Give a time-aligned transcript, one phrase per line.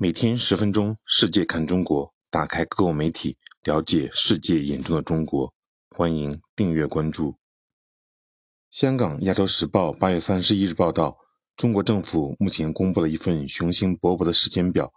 [0.00, 5.52] 每天十分钟，世界看中国，打开各国媒体，了解世界眼中的中国。
[5.90, 7.34] 欢迎订阅关注。
[8.70, 11.18] 香港《亚洲时报》八月三十一日报道，
[11.56, 14.92] 中国政府目前公布了一份雄心勃勃的时间表，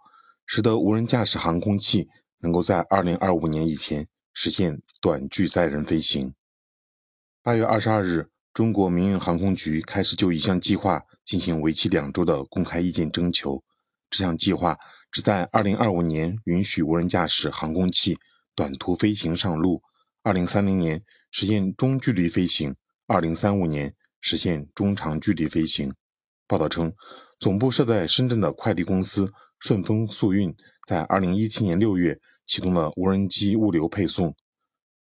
[0.46, 2.08] 使得无人驾驶航空器
[2.38, 6.32] 能够在二零二五年以前实现短距载人飞行。
[7.42, 13.64] 八月二十二日，中国民用航空局开始就一项计划进行为期两周的公开意见征求。
[14.12, 14.78] 这项计划
[15.10, 18.18] 旨在2025年允许无人驾驶航空器
[18.54, 19.80] 短途飞行上路
[20.22, 25.94] ，2030年实现中距离飞行，2035年实现中长距离飞行。
[26.46, 26.92] 报道称，
[27.38, 30.54] 总部设在深圳的快递公司顺丰速运
[30.86, 34.34] 在2017年6月启动了无人机物流配送。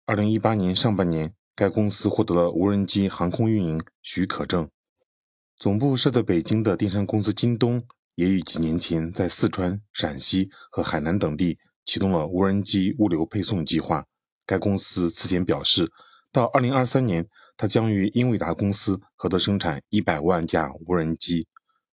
[0.07, 4.71] 2018年上半年，该公司获得了无人机航空运营许可证。
[5.59, 7.87] 总部设在北京的电商公司京东。
[8.15, 14.05] 也于几年前在四川、陕西和海南等地启动了无人机物流配送计划。
[14.47, 15.91] 该公司此前表示，
[16.31, 21.47] 到2023年，它将与英伟达公司合作生产100万架无人机。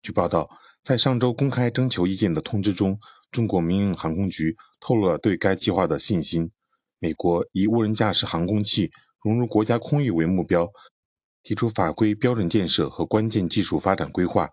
[0.01, 0.49] 据报道，
[0.81, 2.97] 在上周公开征求意见的通知中，
[3.29, 6.49] 中国民用航空局透露了对该计划的信心。
[6.99, 8.89] 美国以无人驾驶航空器
[9.21, 10.67] 融入国家空域为目标，
[11.43, 14.49] 提出法规标准建设和关键技术发展规划。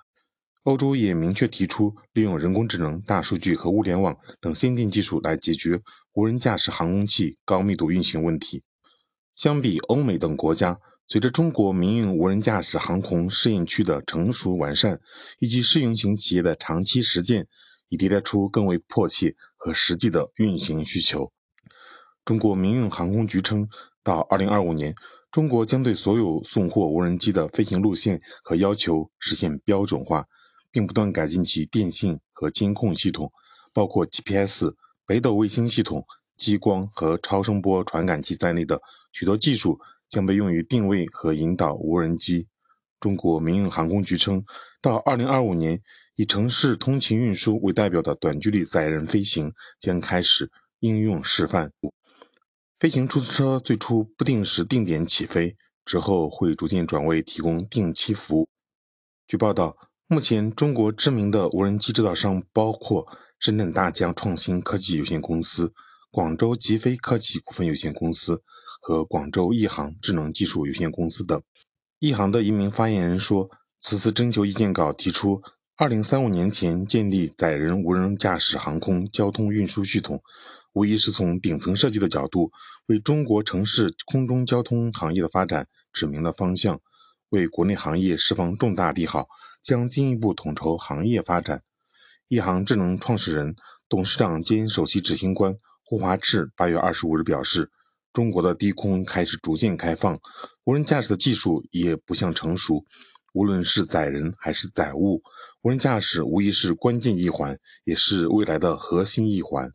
[0.64, 5.82] 欧洲也明确提出，利用人工智能、大数据和物联网等先进技术来解决
[6.14, 8.62] 无人驾驶航空器高密度运行问题。
[9.36, 14.98] 相比欧美等国家，随着中国民用无人驾驶航空试验区的成熟完善，
[15.38, 17.46] 以及试运行企业的长期实践，
[17.90, 21.30] 已迭代出更为迫切和实际的运行需求。
[22.24, 23.68] 中国民用航空局称，
[24.02, 24.94] 到2025年，
[25.30, 30.24] 中国将对所有送货无人机的飞行路线和要求实现标准化。
[30.74, 33.30] 并不断改进其电信和监控系统，
[33.72, 34.74] 包括 GPS、
[35.06, 36.04] 北斗卫星系统、
[36.36, 42.48] 激光和超声波传感器在内的许多技术将被用于定位和引导无人机。
[42.98, 44.44] 中国民用航空局称，
[44.82, 45.80] 到2025年，
[46.16, 50.50] 以城市通勤运输为代表的短距离载人飞行将开始
[50.80, 51.70] 应用示范。
[52.80, 55.54] 飞行出租车最初不定时定点起飞，
[55.84, 58.48] 之后会逐渐转为提供定期服务。
[59.28, 59.76] 据报道。
[60.06, 63.08] 目前，中国知名的无人机制造商包括
[63.40, 65.72] 深圳大疆创新科技有限公司、
[66.10, 68.42] 广州极飞科技股份有限公司
[68.82, 71.42] 和广州亿航智能技术有限公司等。
[72.00, 73.48] 亿航的一名发言人说
[73.80, 75.40] ：“此次征求意见稿提出
[75.78, 80.20] ，2035年前建立载人无人驾驶航空交通运输系统，
[80.74, 82.50] 无疑是从顶层设计的角度，
[82.88, 86.78] 为中国城市空中交通行业的发展指明了方向。”
[87.34, 89.26] 为国内行业释放重大利好，
[89.60, 91.64] 将进一步统筹行业发展。
[92.28, 93.56] 亿航智能创始人、
[93.88, 97.72] 董事长兼首席执行官胡华志八月二十五日表示
[98.14, 100.20] ：“中国的低空开始逐渐开放，
[100.62, 102.84] 无人驾驶的技术也不像成熟。
[103.32, 105.20] 无论是载人还是载物，
[105.62, 109.72] 无人驾驶无疑是关键一环，也是未来的核心一环。”